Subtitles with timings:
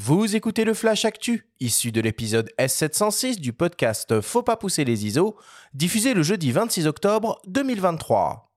[0.00, 5.06] Vous écoutez le Flash Actu, issu de l'épisode S706 du podcast Faut pas pousser les
[5.06, 5.36] ISO,
[5.74, 8.48] diffusé le jeudi 26 octobre 2023.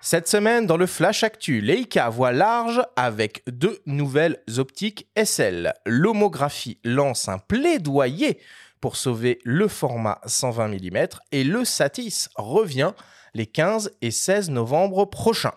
[0.00, 5.72] Cette semaine, dans le Flash Actu, Leica voit large avec deux nouvelles optiques SL.
[5.86, 8.38] L'homographie lance un plaidoyer
[8.82, 12.92] pour sauver le format 120 mm et le Satis revient
[13.32, 15.54] les 15 et 16 novembre prochains.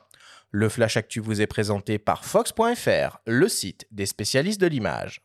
[0.52, 5.22] Le Flash Actu vous est présenté par Fox.fr, le site des spécialistes de l'image.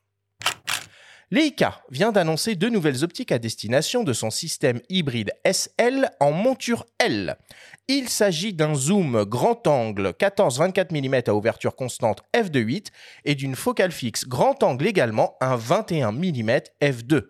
[1.31, 6.87] Leica vient d'annoncer deux nouvelles optiques à destination de son système hybride SL en monture
[6.99, 7.37] L.
[7.87, 12.87] Il s'agit d'un zoom grand angle 14-24 mm à ouverture constante f2.8
[13.27, 16.51] et d'une focale fixe grand angle également un 21 mm
[16.83, 17.27] f2.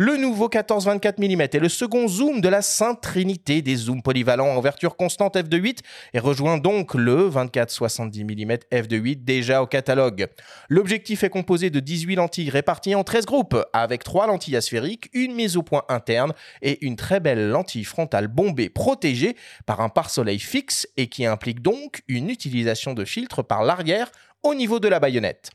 [0.00, 4.46] Le nouveau 14-24 mm est le second zoom de la sainte trinité des zooms polyvalents
[4.46, 5.78] en ouverture constante f2.8
[6.14, 10.28] et rejoint donc le 24-70 mm f2.8 déjà au catalogue.
[10.68, 15.34] L'objectif est composé de 18 lentilles réparties en 13 groupes avec 3 lentilles asphériques, une
[15.34, 19.34] mise au point interne et une très belle lentille frontale bombée protégée
[19.66, 24.12] par un pare-soleil fixe et qui implique donc une utilisation de filtre par l'arrière
[24.44, 25.50] au niveau de la baïonnette.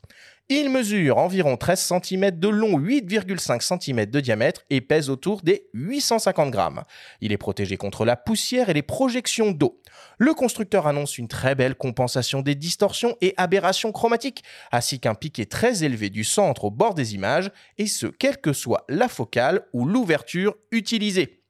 [0.55, 5.67] Il mesure environ 13 cm de long, 8,5 cm de diamètre et pèse autour des
[5.73, 6.83] 850 grammes.
[7.21, 9.81] Il est protégé contre la poussière et les projections d'eau.
[10.19, 15.47] Le constructeur annonce une très belle compensation des distorsions et aberrations chromatiques, ainsi qu'un piqué
[15.47, 19.65] très élevé du centre au bord des images, et ce, quelle que soit la focale
[19.73, 21.42] ou l'ouverture utilisée.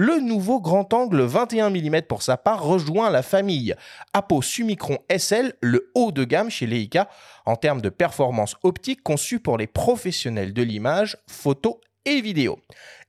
[0.00, 3.74] Le nouveau grand angle 21 mm pour sa part rejoint la famille
[4.12, 7.08] Apo Summicron SL, le haut de gamme chez Leica
[7.46, 12.60] en termes de performance optique conçu pour les professionnels de l'image, photo et vidéo.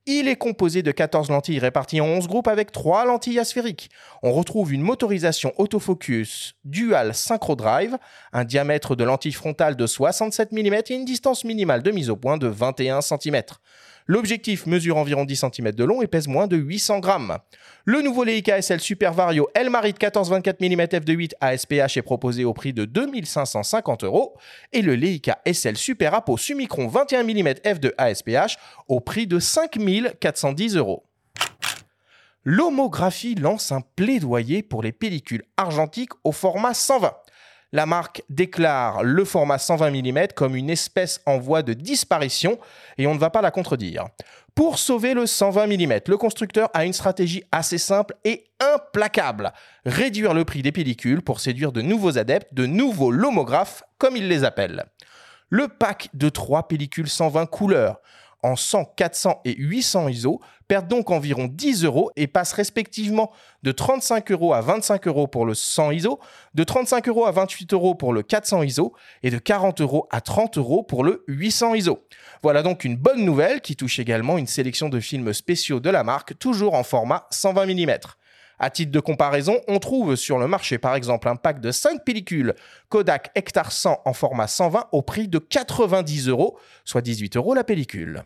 [0.08, 3.92] Il est composé de 14 lentilles réparties en 11 groupes avec 3 lentilles asphériques.
[4.24, 8.00] On retrouve une motorisation autofocus dual synchro drive,
[8.34, 12.16] un diamètre de lentille frontale de 67 mm et une distance minimale de mise au
[12.16, 13.44] point de 21 cm.
[14.10, 17.38] L'objectif mesure environ 10 cm de long et pèse moins de 800 grammes.
[17.86, 22.74] Le nouveau Leica SL Super Vario Elmarit 14-24 mm f2.8 ASPH est proposé au prix
[22.74, 24.36] de 2550 euros
[24.74, 30.76] et le Leica SL Super Apo Summicron 21 mm f2 ASPH au prix de 5410
[30.76, 31.04] euros.
[32.44, 37.14] L'homographie lance un plaidoyer pour les pellicules argentiques au format 120
[37.72, 42.58] la marque déclare le format 120 mm comme une espèce en voie de disparition
[42.98, 44.06] et on ne va pas la contredire.
[44.56, 49.54] Pour sauver le 120 mm, le constructeur a une stratégie assez simple et implacable.
[49.86, 54.28] Réduire le prix des pellicules pour séduire de nouveaux adeptes, de nouveaux lomographes, comme ils
[54.28, 54.86] les appellent.
[55.50, 58.02] Le pack de 3 pellicules 120 couleurs
[58.44, 63.32] en 100, 400 et 800 ISO perdent donc environ 10 euros et passent respectivement
[63.64, 66.20] de 35 euros à 25 euros pour le 100 ISO,
[66.54, 70.22] de 35 euros à 28 euros pour le 400 ISO et de 40 euros à
[70.22, 72.06] 30 euros pour le 800 ISO.
[72.44, 76.04] Voilà donc une bonne nouvelle qui touche également une sélection de films spéciaux de la
[76.04, 77.98] marque, toujours en format 120 mm.
[78.60, 82.04] À titre de comparaison, on trouve sur le marché par exemple un pack de 5
[82.04, 82.56] pellicules
[82.90, 87.64] Kodak Hectar 100 en format 120 au prix de 90 euros, soit 18 euros la
[87.64, 88.24] pellicule.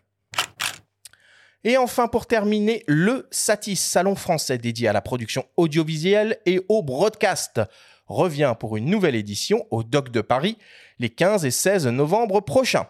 [1.64, 6.82] Et enfin, pour terminer, le Satis, salon français dédié à la production audiovisuelle et au
[6.82, 7.62] broadcast,
[8.08, 10.58] revient pour une nouvelle édition au Doc de Paris
[11.00, 12.88] les 15 et 16 novembre prochains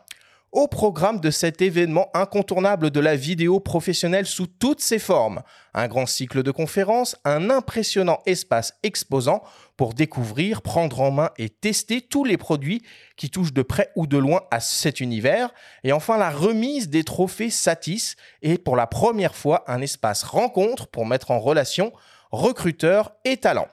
[0.53, 5.41] au programme de cet événement incontournable de la vidéo professionnelle sous toutes ses formes.
[5.73, 9.41] Un grand cycle de conférences, un impressionnant espace exposant
[9.77, 12.83] pour découvrir, prendre en main et tester tous les produits
[13.17, 15.51] qui touchent de près ou de loin à cet univers.
[15.83, 20.85] Et enfin la remise des trophées Satis et pour la première fois un espace rencontre
[20.87, 21.91] pour mettre en relation
[22.31, 23.69] recruteurs et talents.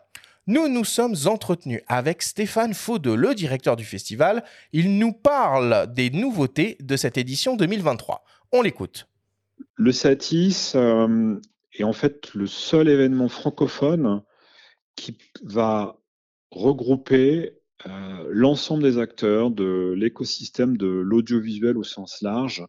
[0.51, 4.43] Nous nous sommes entretenus avec Stéphane Faudeux, le directeur du festival.
[4.73, 8.25] Il nous parle des nouveautés de cette édition 2023.
[8.51, 9.07] On l'écoute.
[9.77, 11.37] Le Satis euh,
[11.73, 14.25] est en fait le seul événement francophone
[14.97, 16.01] qui va
[16.51, 17.53] regrouper
[17.87, 22.67] euh, l'ensemble des acteurs de l'écosystème de l'audiovisuel au sens large.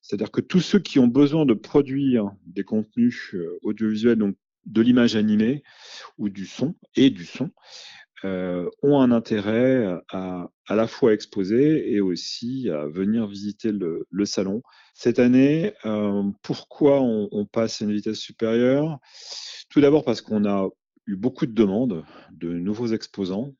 [0.00, 4.36] C'est-à-dire que tous ceux qui ont besoin de produire des contenus euh, audiovisuels, donc
[4.66, 5.62] de l'image animée
[6.18, 7.50] ou du son et du son
[8.24, 14.24] euh, ont un intérêt à à la fois exposer et aussi à venir visiter le,
[14.24, 14.62] salon.
[14.94, 19.00] Cette année, euh, pourquoi on, passe à une vitesse supérieure?
[19.68, 20.68] Tout d'abord parce qu'on a
[21.08, 23.52] eu beaucoup de demandes de nouveaux exposants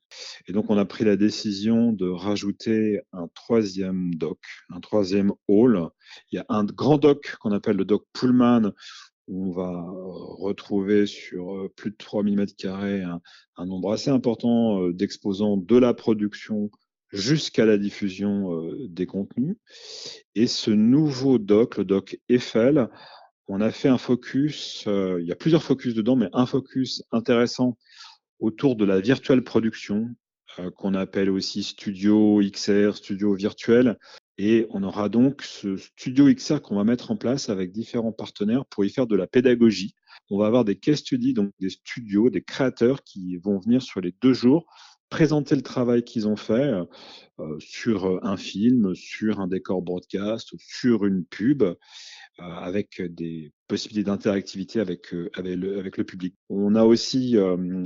[0.47, 4.39] et donc on a pris la décision de rajouter un troisième doc,
[4.69, 5.89] un troisième hall.
[6.31, 8.71] Il y a un grand doc qu'on appelle le doc Pullman
[9.31, 13.21] on va retrouver sur plus de 3000 m2 un,
[13.57, 16.69] un nombre assez important d'exposants de la production
[17.11, 19.57] jusqu'à la diffusion des contenus.
[20.35, 22.89] Et ce nouveau doc, le doc Eiffel,
[23.47, 27.77] on a fait un focus, il y a plusieurs focus dedans, mais un focus intéressant
[28.39, 30.09] autour de la virtuelle production,
[30.75, 33.97] qu'on appelle aussi Studio XR, Studio virtuel.
[34.37, 38.65] Et on aura donc ce Studio XR qu'on va mettre en place avec différents partenaires
[38.65, 39.93] pour y faire de la pédagogie.
[40.29, 44.01] On va avoir des case studies, donc des studios, des créateurs qui vont venir sur
[44.01, 44.65] les deux jours
[45.11, 46.73] présenter le travail qu'ils ont fait
[47.39, 51.75] euh, sur un film, sur un décor broadcast, sur une pub, euh,
[52.37, 56.35] avec des possibilités d'interactivité avec, euh, avec, le, public.
[56.49, 57.35] On a aussi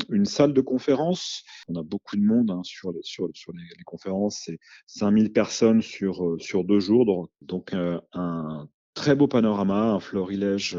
[0.09, 1.43] une salle de conférence.
[1.67, 4.41] On a beaucoup de monde hein, sur, les, sur, les, conférences.
[4.45, 7.29] C'est 5000 personnes sur, sur deux jours.
[7.41, 10.77] Donc, un très beau panorama, un florilège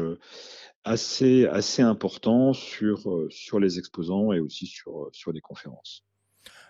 [0.83, 6.03] assez, assez important sur, sur les exposants et aussi sur, sur les conférences.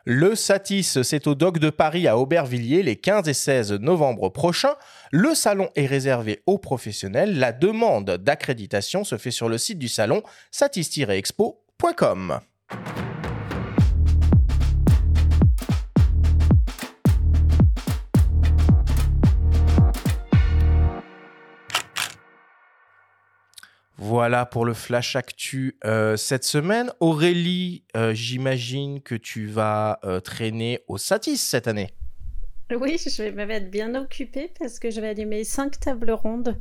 [0.10, 4.76] Le Satis, c'est au Doc de Paris à Aubervilliers les 15 et 16 novembre prochains.
[5.12, 7.38] Le salon est réservé aux professionnels.
[7.38, 12.40] La demande d'accréditation se fait sur le site du salon satis-expo.com.
[24.08, 26.94] Voilà pour le Flash Actu euh, cette semaine.
[27.02, 31.90] Aurélie, euh, j'imagine que tu vas euh, traîner au Satis cette année.
[32.74, 36.58] Oui, je vais m'être bien occupée parce que je vais animer cinq tables rondes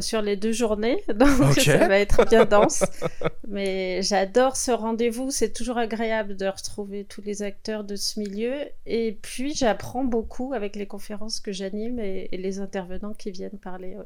[0.00, 1.00] sur les deux journées.
[1.14, 2.82] Donc ça va être bien dense.
[3.46, 5.30] Mais j'adore ce rendez-vous.
[5.30, 8.54] C'est toujours agréable de retrouver tous les acteurs de ce milieu.
[8.84, 13.96] Et puis j'apprends beaucoup avec les conférences que j'anime et, les intervenants qui viennent parler.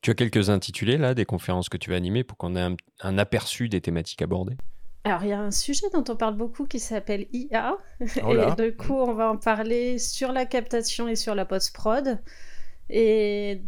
[0.00, 3.18] Tu as quelques intitulés là, des conférences que tu vas animer pour qu'on ait un,
[3.18, 4.56] aperçu des thématiques abordées?
[5.04, 7.76] Alors, il y a un sujet dont on parle beaucoup qui s'appelle IA.
[8.22, 12.18] Oh et du coup, on va en parler sur la captation et sur la post-prod.
[12.90, 13.62] Et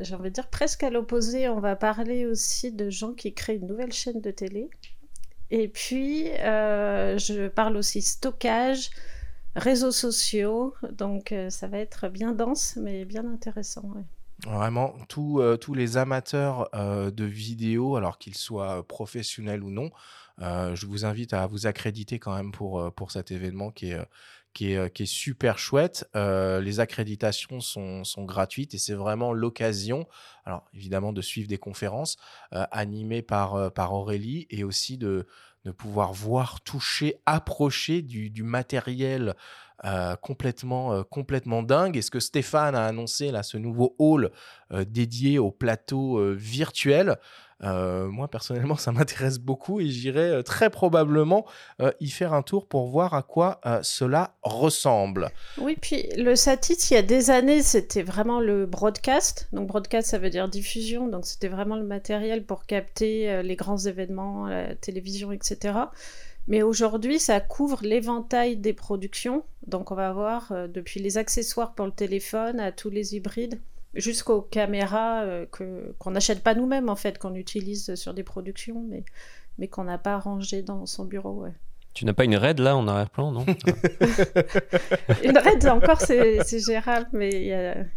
[0.00, 3.56] j'ai envie de dire presque à l'opposé, on va parler aussi de gens qui créent
[3.56, 4.68] une nouvelle chaîne de télé.
[5.50, 8.90] Et puis, euh, je parle aussi stockage,
[9.54, 10.74] réseaux sociaux.
[10.92, 13.84] Donc, euh, ça va être bien dense, mais bien intéressant.
[14.42, 19.90] Vraiment, euh, tous les amateurs euh, de vidéos, alors qu'ils soient professionnels ou non,
[20.40, 24.04] euh, je vous invite à vous accréditer quand même pour, pour cet événement qui est,
[24.52, 26.08] qui est, qui est super chouette.
[26.14, 30.06] les accréditations sont, sont gratuites et c'est vraiment l'occasion,
[30.44, 32.16] alors évidemment, de suivre des conférences
[32.50, 35.26] animées par, par Aurélie et aussi de,
[35.64, 39.34] de pouvoir voir, toucher, approcher du, du matériel
[39.84, 41.96] euh, complètement, euh, complètement dingue.
[41.96, 44.30] Et ce que Stéphane a annoncé, là, ce nouveau hall
[44.72, 47.16] euh, dédié au plateau virtuel,
[47.60, 51.46] moi, personnellement, ça m'intéresse beaucoup et j'irai très probablement
[51.98, 55.30] y faire un tour pour voir à quoi cela ressemble.
[55.56, 59.48] Oui, puis le satellite, il y a des années, c'était vraiment le broadcast.
[59.54, 61.08] Donc, broadcast, ça veut dire diffusion.
[61.08, 65.72] Donc, c'était vraiment le matériel pour capter les grands événements, la télévision, etc.
[66.46, 69.44] Mais aujourd'hui, ça couvre l'éventail des productions.
[69.66, 73.60] Donc, on va avoir euh, depuis les accessoires pour le téléphone à tous les hybrides,
[73.94, 75.46] jusqu'aux caméras euh,
[75.98, 79.04] qu'on n'achète pas nous-mêmes, en fait, qu'on utilise sur des productions, mais,
[79.58, 81.46] mais qu'on n'a pas rangé dans son bureau.
[81.94, 83.46] Tu n'as pas une raid là en arrière-plan, non?
[85.22, 87.46] Une raid encore, c'est gérable, mais il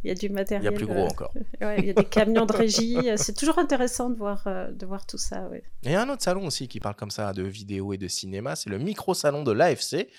[0.04, 0.62] y a, du matériel.
[0.62, 1.34] Il y a plus gros euh, encore.
[1.80, 2.96] Il y a des camions de régie.
[3.16, 5.48] C'est toujours intéressant de voir, euh, de voir tout ça.
[5.48, 5.64] Ouais.
[5.82, 8.08] Il y a un autre salon aussi qui parle comme ça de vidéo et de
[8.08, 8.56] cinéma.
[8.56, 10.10] C'est le micro-salon de l'AFC,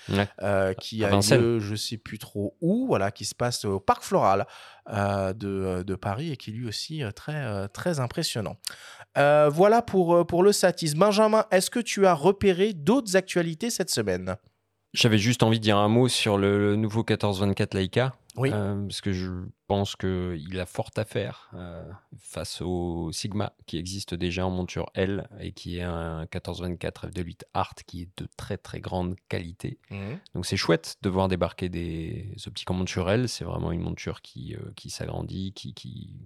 [0.41, 3.79] euh, qui a lieu, je ne sais plus trop où, voilà, qui se passe au
[3.79, 4.45] Parc Floral
[4.89, 8.57] de, de, Paris et qui lui aussi très, très impressionnant.
[9.17, 10.95] Euh, voilà pour, euh, pour le satis.
[10.95, 14.35] Benjamin, est-ce que tu as repéré d'autres actualités cette semaine?
[14.93, 18.13] J'avais juste envie de dire un mot sur le, nouveau 1424 Leica.
[18.39, 18.49] Oui.
[18.53, 19.29] Euh, parce que je
[19.67, 21.51] pense qu'il a fort à faire
[22.17, 27.41] face au Sigma qui existe déjà en monture L et qui est un 1424 f2.8
[27.53, 29.77] Art qui est de très très grande qualité.
[29.91, 30.19] Mhm.
[30.33, 33.29] Donc c'est chouette de voir débarquer des optiques en monture L.
[33.29, 36.17] C'est vraiment une monture qui, qui s'agrandit, qui, qui,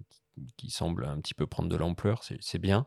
[0.56, 2.86] qui semble un petit peu prendre de l'ampleur, c'est bien.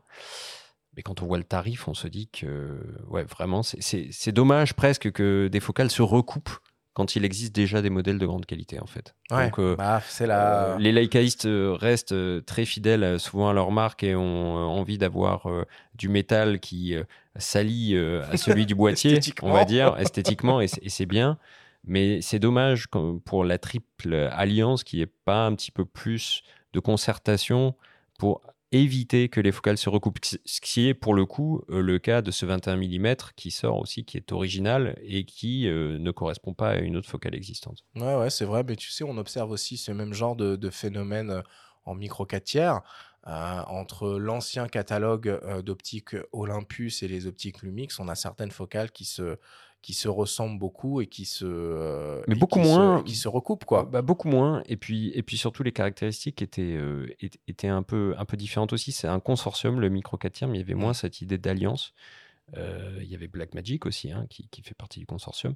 [0.96, 5.12] Mais quand on voit le tarif, on se dit que, ouais, vraiment, c'est dommage presque
[5.12, 6.58] que des focales se recoupent
[6.98, 9.14] quand il existe déjà des modèles de grande qualité, en fait.
[9.30, 10.64] Donc, euh, bah, la...
[10.64, 15.46] Euh, les laïcaïstes euh, restent très fidèles souvent à leur marque et ont envie d'avoir
[15.94, 16.96] du métal qui
[17.36, 21.38] s'allie à celui du boîtier, on va dire, esthétiquement, et c'est bien.
[21.84, 22.88] Mais c'est dommage
[23.24, 27.76] pour la triple alliance qui n'est pas un petit peu plus de concertation
[28.18, 30.18] pour éviter que les focales se recoupent.
[30.22, 33.78] Ce qui est pour le coup euh, le cas de ce 21 mm qui sort
[33.78, 37.84] aussi, qui est original et qui euh, ne correspond pas à une autre focale existante.
[37.94, 40.70] Ouais, ouais, c'est vrai, mais tu sais, on observe aussi ce même genre de, de
[40.70, 41.42] phénomène euh,
[41.84, 42.80] en micro 4 tiers.
[43.28, 49.36] Entre l'ancien catalogue d'optiques Olympus et les optiques Lumix, on a certaines focales qui se,
[49.82, 53.02] qui se ressemblent beaucoup et qui se euh, mais beaucoup moins.
[53.02, 53.84] qui se recoupent quoi.
[53.84, 54.62] Bah, beaucoup moins.
[54.66, 57.06] Et puis et puis surtout les caractéristiques étaient euh,
[57.46, 58.92] étaient un peu un peu différentes aussi.
[58.92, 60.94] C'est un consortium le micro 4 mais il y avait moins mmh.
[60.94, 61.92] cette idée d'alliance.
[61.92, 65.54] euh, il y avait Blackmagic aussi, hein, qui, qui, fait partie du consortium.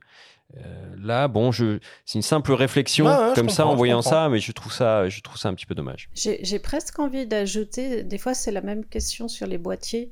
[0.97, 4.73] là, bon, je, c'est une simple réflexion comme ça en voyant ça, mais je trouve
[4.73, 6.09] ça, je trouve ça un petit peu dommage.
[6.15, 10.11] J'ai presque envie d'ajouter, des fois c'est la même question sur les boîtiers.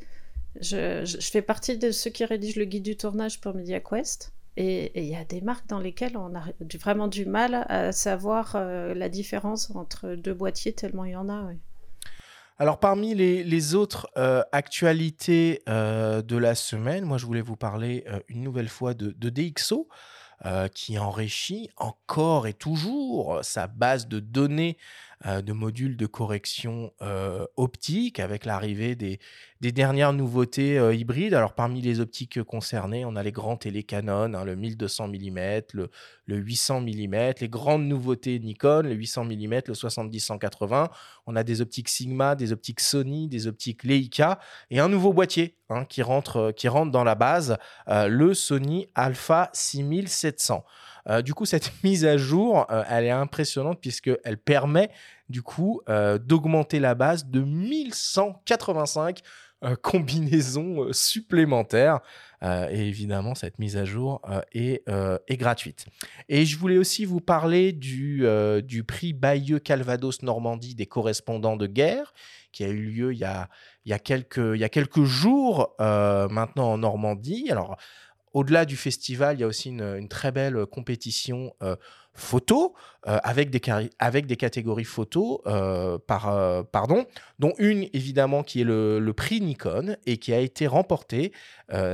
[0.61, 4.33] Je, fais partie de ceux qui rédigent le guide du tournage pour MediaQuest.
[4.57, 6.43] Et il y a des marques dans lesquelles on a
[6.81, 11.29] vraiment du mal à savoir euh, la différence entre deux boîtiers, tellement il y en
[11.29, 11.51] a.
[12.61, 18.05] Alors parmi les, autres euh, actualités euh, de la semaine, moi je voulais vous parler
[18.29, 19.89] une nouvelle fois de, de DxO.
[20.75, 24.77] qui enrichit encore et toujours sa base de données
[25.25, 26.93] de modules de correction
[27.57, 29.19] optique avec l'arrivée des,
[29.73, 31.35] dernières nouveautés euh, hybrides.
[31.35, 35.39] Alors, parmi les optiques concernées, on a les grands télécanons, hein, le 1200 mm,
[35.75, 35.91] le,
[36.27, 40.89] le 800 mm, les grandes nouveautés Nikon, le 800 mm, le 70-180.
[41.27, 44.39] On a des optiques Sigma, des optiques Sony, des optiques Leica
[44.71, 47.57] et un nouveau boîtier hein, qui, rentre, euh, qui dans la base,
[47.89, 50.65] euh, le Sony Alpha 6700.
[51.25, 54.91] Du coup, cette mise à jour, elle est impressionnante puisqu'elle permet
[55.29, 59.23] du coup d'augmenter la base de 1185
[59.63, 62.01] euh, combinaison euh, supplémentaire.
[62.43, 64.83] Euh, et évidemment, cette mise à jour est,
[65.33, 65.85] gratuite.
[66.31, 68.25] Et je voulais aussi vous parler du,
[68.87, 72.15] prix Bayeux-Calvados-Normandie des correspondants de guerre,
[72.53, 76.79] qui a eu lieu il y a, quelques, il y a quelques jours maintenant en
[76.79, 77.49] Normandie.
[77.51, 77.77] Alors,
[78.33, 81.53] au-delà du festival, il y a aussi une, très belle compétition
[82.15, 82.75] photo
[83.07, 87.07] euh, avec, des catégories photo, euh, par, euh, pardon,
[87.39, 91.33] dont une évidemment qui est le, prix Nikon et qui a été remportée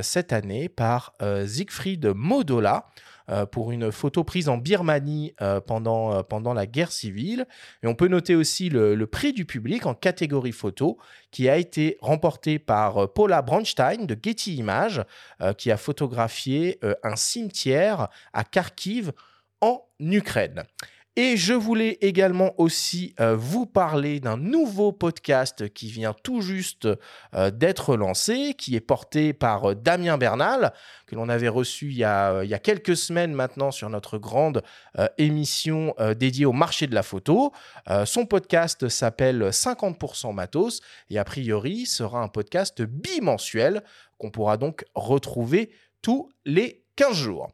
[0.02, 1.14] cette année par
[1.46, 2.86] Siegfried Modola.
[3.50, 5.34] Pour une photo prise en Birmanie
[5.66, 7.46] pendant, pendant la guerre civile.
[7.82, 10.98] Et on peut noter aussi le, le, prix du public en catégorie photo
[11.30, 15.02] qui a été remporté par Paula Bronstein de Getty Images,
[15.58, 19.12] qui a photographié un cimetière à Kharkiv
[19.60, 20.64] en Ukraine.
[21.18, 26.86] Et je voulais également aussi euh, vous parler d'un nouveau podcast qui vient tout juste
[27.34, 30.74] euh, d'être lancé, qui est porté par euh, Damien Bernal,
[31.06, 34.18] que l'on avait reçu il y, a, il y, a, quelques semaines maintenant sur notre
[34.18, 34.62] grande
[35.18, 37.52] émission dédiée au marché de la photo.
[38.04, 43.84] son podcast s'appelle 50% Matos et a priori sera un podcast bimensuel
[44.18, 45.70] qu'on pourra donc retrouver
[46.02, 47.52] tous les 15 jours.